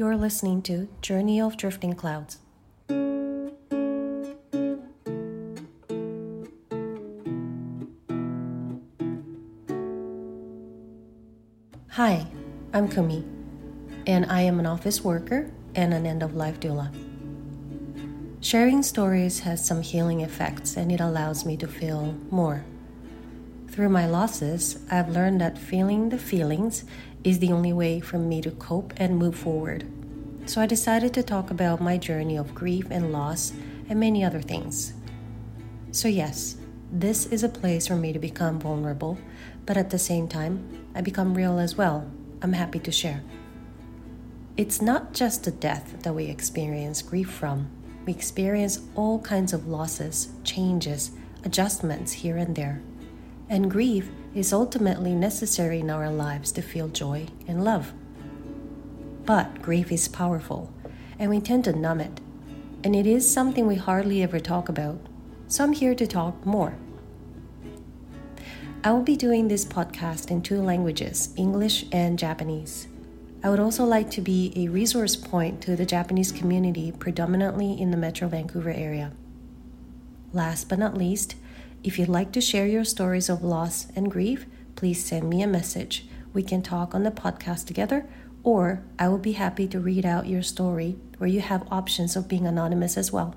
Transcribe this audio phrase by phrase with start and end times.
[0.00, 2.38] You're listening to Journey of Drifting Clouds.
[11.90, 12.26] Hi,
[12.72, 13.26] I'm Kumi,
[14.06, 16.90] and I am an office worker and an end of life doula.
[18.40, 22.64] Sharing stories has some healing effects and it allows me to feel more.
[23.68, 26.84] Through my losses, I've learned that feeling the feelings
[27.24, 29.86] is the only way for me to cope and move forward.
[30.46, 33.52] So I decided to talk about my journey of grief and loss
[33.88, 34.94] and many other things.
[35.92, 36.56] So, yes,
[36.92, 39.18] this is a place for me to become vulnerable,
[39.66, 42.10] but at the same time, I become real as well.
[42.42, 43.22] I'm happy to share.
[44.56, 47.70] It's not just the death that we experience grief from.
[48.06, 51.12] We experience all kinds of losses, changes,
[51.44, 52.82] adjustments here and there.
[53.50, 57.92] And grief is ultimately necessary in our lives to feel joy and love.
[59.26, 60.72] But grief is powerful,
[61.18, 62.20] and we tend to numb it.
[62.84, 65.00] And it is something we hardly ever talk about.
[65.48, 66.76] So I'm here to talk more.
[68.84, 72.86] I will be doing this podcast in two languages, English and Japanese.
[73.42, 77.90] I would also like to be a resource point to the Japanese community, predominantly in
[77.90, 79.10] the Metro Vancouver area.
[80.32, 81.34] Last but not least,
[81.83, 85.47] if you'd like to share your stories of loss and grief, please send me a
[85.47, 86.07] message.
[86.33, 88.05] We can talk on the podcast together,
[88.43, 92.27] or I will be happy to read out your story where you have options of
[92.27, 93.33] being anonymous as well.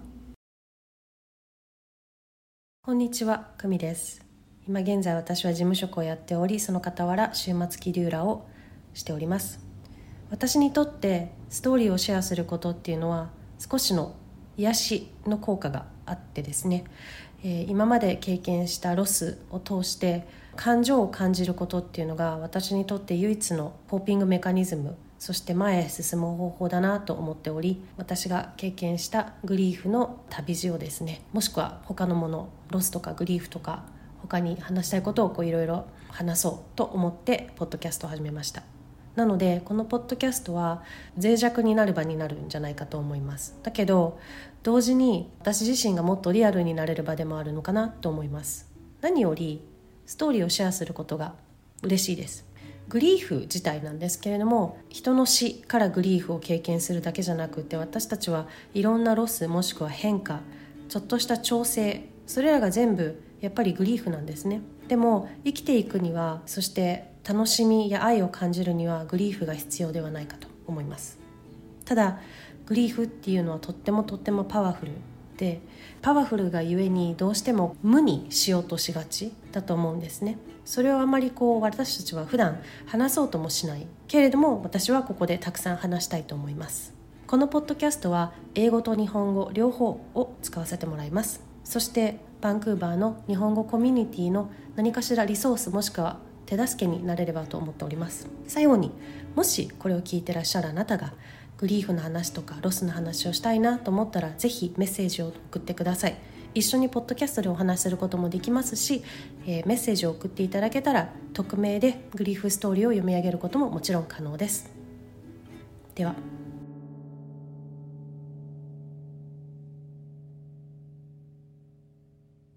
[2.82, 4.28] こんにちは、久美です。
[4.68, 8.46] 今現在私は事務職をやっておりその傍ら週末期デューラーを
[8.92, 9.60] しております
[10.30, 14.14] 私にとってストーリーをシェアすることっていうのは少しの
[14.58, 16.84] 癒しの効果があってですね、
[17.43, 31.21] え、今まで経験したロスを通して感情を感じることっていうのが私にとって唯一の coping mechanism そして前へ進む方法だなと思っており私が経験したグリーフの旅路をですね。
[31.31, 33.83] もしくは他のものロスとかグリーフとか
[34.21, 38.72] 他に話したいことをいろいろ話そうと思ってポッドキャストを始めました。
[39.15, 40.83] なのでこのポッドキャストは
[41.21, 43.57] 脆弱になる場になるんじゃないかと思います。
[43.63, 44.19] だけど
[44.63, 48.71] 同時に私自身がもっとリアルになれる場でもあるのかなと思います。
[49.01, 49.61] 何より
[50.05, 51.35] ストーリーをシェアすることが
[51.83, 52.45] 嬉しいです。
[52.89, 60.41] グリーフ自体なんですけれども人の死からグリーフを経験するだけじゃなくて私たちはいろんなロスもしくは変化
[60.89, 64.61] ちょっとした調整それらが全部やっぱりグリーフなんですね。
[64.87, 71.19] でも生きていくにはそして楽しみや愛を感じるにはグリーフが必要ではないかと思います。
[71.83, 72.21] ただ
[72.65, 74.93] グリーフっていうのはとってもとってもパワフル
[75.35, 75.59] で
[76.01, 80.37] パワフルがゆえにどうしても無にしようとしがちだと思うんですね。
[80.63, 83.85] それをあまりこう私たちは普段話そうともしない。
[84.07, 86.93] けれども私はここでたくさん話したいと思います。
[87.27, 91.41] このポッドキャストは英語と日本語両方を使わせてもらいます。
[91.65, 98.27] そしてバンクーバーの日本語コミュニティの何かしらリソースもしくは手助けになれればと思っております。
[98.47, 98.91] 最後に
[99.33, 101.13] もしこれを聞いてらっしゃるあなたが
[101.57, 106.17] グリーフの話とかロスの話をしたいなと思ったらぜひメッセージを送ってください。
[106.53, 109.03] 一緒にポッドキャストでお話しすることもできますし、
[109.47, 114.69] えー、メッセージを送っていただけたら匿名でグリーフストーリーを読み上げることももちろん可能です。
[115.95, 116.13] では。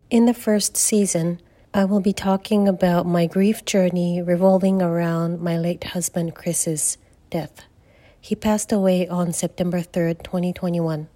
[0.09, 1.39] In the first season,
[1.73, 6.97] I will be talking about my grief journey revolving around my late husband Chris's
[7.29, 7.66] death.
[8.19, 11.07] He passed away on September 3rd, 2021.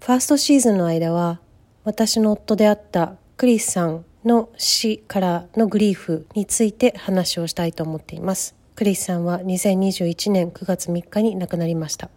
[0.00, 1.40] ファーストシーズンの間は、
[1.82, 8.54] 私の夫であったクリスさんの死からのグリーフについて話をしたいと思っています。
[8.76, 12.10] クリスさんは2021年9月3日に亡くなりました。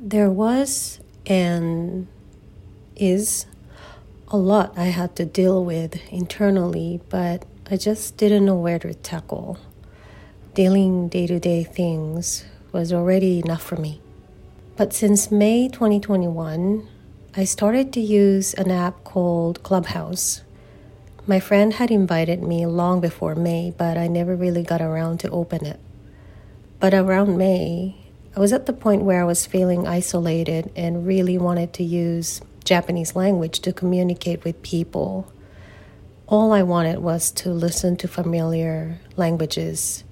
[0.00, 2.06] There was and
[2.96, 3.46] is
[4.28, 8.94] a lot I had to deal with internally, but I just didn't know where to
[8.94, 9.58] tackle.
[10.54, 14.00] Dealing day to day things was already enough for me.
[14.76, 16.88] But since May 2021,
[17.36, 20.42] I started to use an app called Clubhouse.
[21.26, 25.30] My friend had invited me long before May, but I never really got around to
[25.30, 25.80] open it.
[26.80, 27.96] But around May,
[28.38, 32.40] I was at the point where I was feeling isolated and really wanted to use
[32.62, 35.32] Japanese language to communicate with people.
[36.28, 40.04] All I wanted was to listen to familiar languages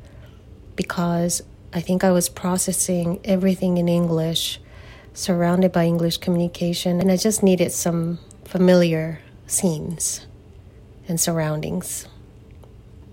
[0.75, 1.40] because
[1.73, 4.61] I think I was processing everything in English,
[5.14, 10.26] surrounded by English communication, and I just needed some familiar scenes
[11.06, 12.08] and surroundings.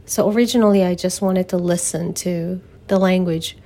[0.08, 3.58] So originally, I just wanted to listen to the language,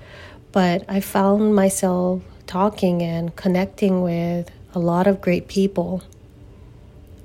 [0.52, 6.04] but I found myself talking and connecting with a lot of great people.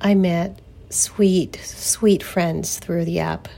[0.00, 0.58] I met
[0.90, 3.48] sweet, sweet friends through the app.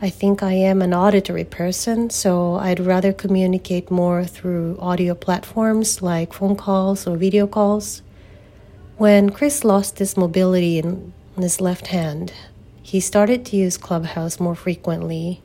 [0.00, 6.00] I think I am an auditory person, so I'd rather communicate more through audio platforms
[6.02, 8.02] like phone calls or video calls.
[8.96, 12.32] When Chris lost his mobility in his left hand,
[12.82, 15.42] he started to use Clubhouse more frequently.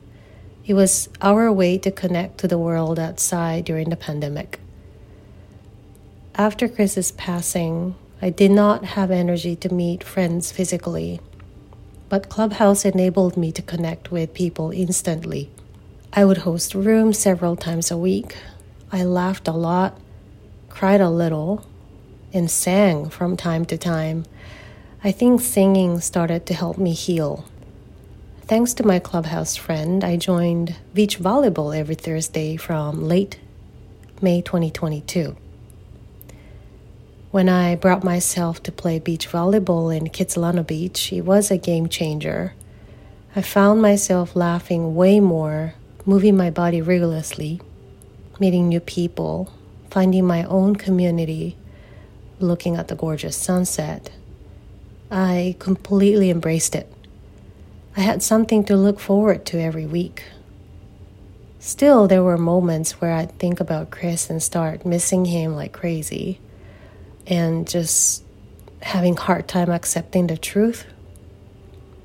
[0.66, 4.60] It was our way to connect to the world outside during the pandemic.
[6.34, 11.20] After Chris's passing, I did not have energy to meet friends physically
[12.14, 15.50] but Clubhouse enabled me to connect with people instantly.
[16.12, 18.36] I would host rooms several times a week.
[18.92, 19.98] I laughed a lot,
[20.68, 21.66] cried a little,
[22.32, 24.26] and sang from time to time.
[25.02, 27.46] I think singing started to help me heal.
[28.46, 33.38] Thanks to my clubhouse friend, I joined beach volleyball every Thursday from late
[34.20, 35.34] May 2022.
[37.30, 41.88] When I brought myself to play beach volleyball in Kitsilano Beach, it was a game
[41.88, 42.52] changer.
[43.34, 45.72] I found myself laughing way more,
[46.04, 47.62] moving my body rigorously,
[48.38, 49.54] meeting new people,
[49.90, 51.56] finding my own community,
[52.40, 54.10] looking at the gorgeous sunset.
[55.10, 56.92] I completely embraced it.
[57.96, 60.24] I had something to look forward to every week.
[61.60, 66.40] Still, there were moments where I'd think about Chris and start missing him like crazy
[67.26, 68.24] and just
[68.82, 70.86] having hard time accepting the truth.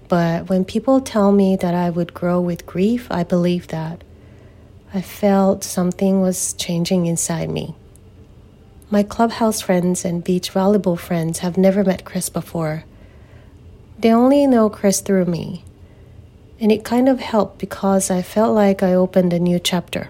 [0.07, 4.03] But when people tell me that I would grow with grief, I believe that.
[4.93, 7.75] I felt something was changing inside me.
[8.91, 12.85] My clubhouse friends and beach volleyball friends have never met Chris before.
[13.99, 15.63] They only know Chris through me.
[16.61, 20.09] And it kind of helped because I felt like I opened a new chapter.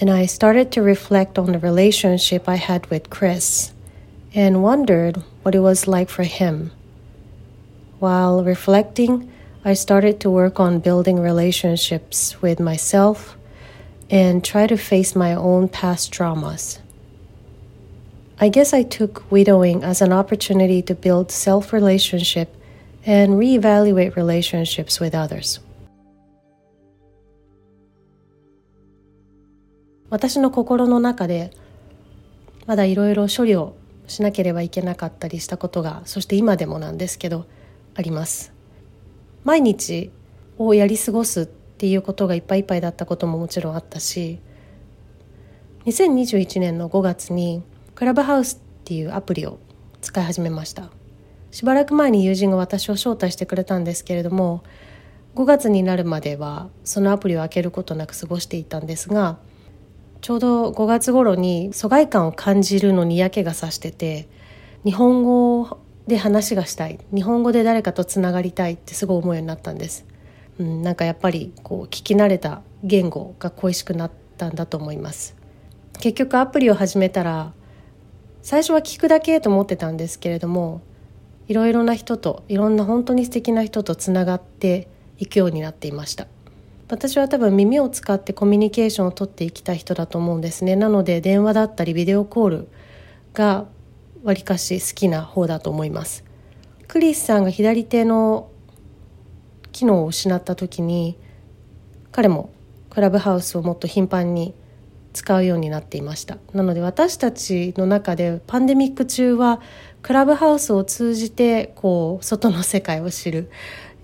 [0.00, 3.72] And I started to reflect on the relationship I had with Chris
[4.34, 6.72] and wondered what it was like for him.
[8.00, 9.32] While reflecting,
[9.64, 13.36] I started to work on building relationships with myself
[14.10, 16.80] and try to face my own past traumas.
[18.38, 22.54] I guess I took widowing as an opportunity to build self relationship
[23.06, 25.60] and reevaluate relationships with others.
[30.10, 31.50] 私の心の中で
[32.66, 33.74] まだいろいろ処理を
[34.06, 37.46] しなければいけなかったりしたことがそして今でもなんですけど
[37.94, 38.52] あります
[39.44, 40.10] 毎日
[40.56, 44.38] をやり過ごすっていうことがいっぱいいっぱいだったことももちろんあったし
[45.86, 47.62] 2021年の5月に
[47.94, 49.58] クラブハウスっていうアプリを
[50.00, 50.90] 使い始めました
[51.54, 54.64] しばらく前に友人が私を招待してくれたんですけれども
[55.36, 59.38] 5月になるまではそのアプリを開けることなく過ごしていたんですが
[60.20, 64.28] ちょうど5月頃に疎外感を感じるのに嫌気がさしてて
[64.84, 65.78] 日本語
[66.08, 70.06] で話がしたい日本語で誰かとつながりたいってすごい思うようになったんです、
[70.58, 75.36] うん、なんかやっぱりこう聞き慣れた言語が恋しくなったんだと思います。
[76.00, 77.52] 結局アプリを始めたら
[78.42, 80.82] 最初は聞くだけと思ってたんですけれども
[81.48, 84.88] いろいろな人といろんな本当に素敵な人とつながって
[85.18, 86.26] いくようになっていました。
[86.88, 90.76] 私は多分耳を使ってコミュニケーションをとっていきたい人だと思うんですね。
[90.76, 92.68] なので電話だったりビデオコール
[93.32, 93.66] が
[94.22, 96.24] わりかし好きな方だと思います。
[96.88, 98.50] クリスさんが左手の
[99.72, 101.18] 機能を失った時に
[102.12, 102.50] 彼も
[102.90, 104.54] クラブハウスをもっと頻繁に
[105.14, 106.36] 使うようになっていました。
[106.52, 109.62] なので私たちの中でパンデミック中は
[110.02, 113.50] クラブハウスを通じてこう外の世界を知る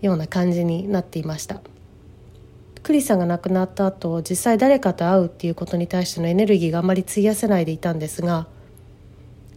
[0.01, 1.61] ような感じになっていました。
[2.83, 8.47] クリスさんが亡くなった後実際誰かと会うっていうことに対してのエネルギーがあまり費やせないでいたんですが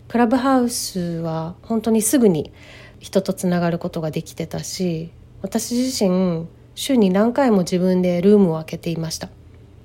[0.09, 2.51] クラブハウスは本当にすぐに
[2.99, 9.29] 人とつながることができてたし私自身週に何回も自分でルームを開けていました。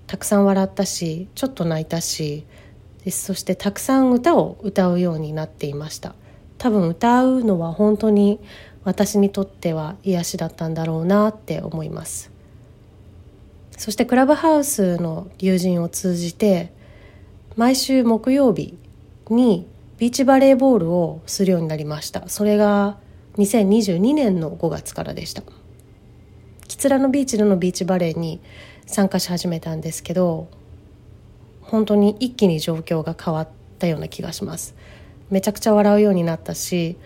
[0.08, 2.44] たくさん笑ったしちょっと泣いたし
[3.10, 6.14] そしてたくさん歌を歌うようになっていました。
[6.58, 8.40] 多分歌うのは本当に
[8.84, 12.30] 私にとっては癒しだったんだろうなって思います。
[13.76, 16.72] そしてクラブハウスの友人を通じて
[17.56, 18.76] 毎週木曜日
[19.30, 22.28] にビーチバレーボールをするようになりました。
[22.28, 22.98] それが
[23.36, 25.42] 2022年の5月からでした。
[26.66, 28.40] キツラのビーチでのビーチバレーに
[28.88, 30.48] 参加し始めたんですけど
[31.60, 34.74] 本当に一気に状況が変わったような気がします。
[35.30, 36.96] めちゃくちゃ笑うようになったし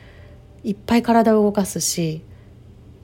[0.62, 2.22] いっぱい体を動かすし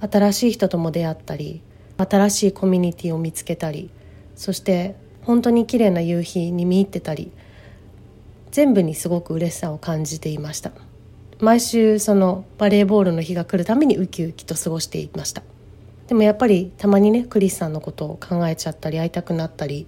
[0.01, 1.61] 新しい人とも出会ったり
[1.97, 3.91] 新しいコミュニティを見つけたり
[4.37, 7.33] そして本当に綺麗な夕日に見入ってたり
[8.53, 10.71] 全部にすごく嬉しさを感じていました。
[11.41, 15.43] 毎週そのバレーボールの日が来るためにウキウキと過ごしていました。
[16.09, 19.87] でもやっぱりたまにねクリスさんのことを考えちゃったり会いたくなったり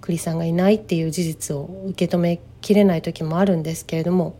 [0.00, 4.36] クリスさんがいないっていう事実を受け止めきれない時もあるんですけれども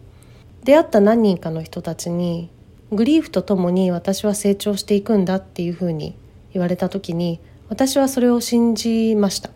[0.65, 2.51] 出会った何人かの人たちに
[2.93, 6.17] グリーフとともに私は成長していくんだっていうふうに
[6.53, 9.51] 言われた時に私はそれを信じました。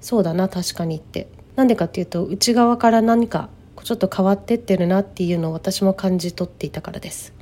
[0.00, 1.28] そうだな確かにって。
[1.56, 3.50] なんでかっていうと内側から何か
[3.84, 7.32] ちょっと変わってってるなっていうのを私も感じ取っていたからです。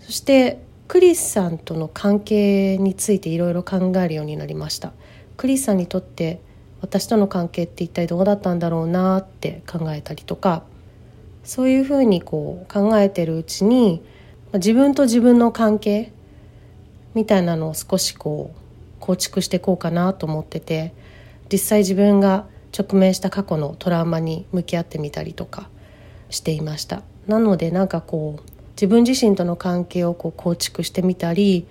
[0.00, 4.92] そしてクリスさんとの関係についていろいろ考えるようになりました。
[5.36, 6.40] クリスさんにとって
[6.80, 10.62] 私との関係って一体どうだったんだろうなって考えたりとか
[11.44, 14.02] そういうふうにこう考えてるうちに
[14.54, 16.12] 自分と自分の関係
[17.14, 18.60] みたいなのを少しこう
[19.00, 20.94] 構築していこうかなと思ってて
[21.50, 25.68] 実際自分が直面した過去のトラウマに向き合ってみたりとか
[26.30, 27.02] していました。
[27.26, 31.66] なのでなんかこう自分自身との関係をこう構築してみたり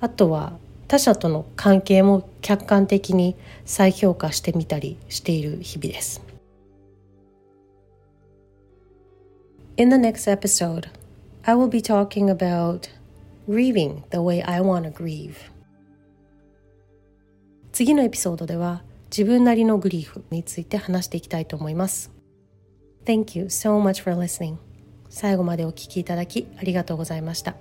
[0.00, 0.52] あとは
[0.88, 6.20] 他者との関係も客観的に再評価してみたりしている日々です。
[9.76, 10.88] In the next episode,
[11.42, 12.90] I will be talking about
[13.48, 15.34] grieving the way I want to grieve.
[17.72, 22.12] 次のエピソードでは自分なりのグリーフについて話していきたいと思います。
[23.04, 24.58] Thank you so much for listening.
[25.14, 27.54] 最後までお聴きいただきありがとうございました。